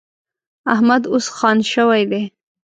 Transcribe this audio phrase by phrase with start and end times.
[0.73, 2.23] احمد اوس خان شوی دی.